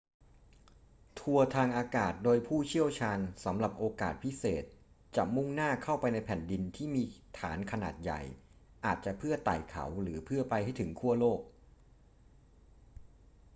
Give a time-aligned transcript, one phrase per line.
[1.19, 4.63] ทัวร์ทางอากาศโดยผู้เชี่ยวชาญสำหรับโอกาสพิเศษ
[5.15, 7.03] จะมุ่งหน้าเข้าไปในแผ่นดินที่มี
[7.39, 8.21] ฐานขนาดใหญ่
[8.85, 11.39] อาจจะเพื่อไต่เขาหรือเพื่อไปให้ถึงขั้วโลก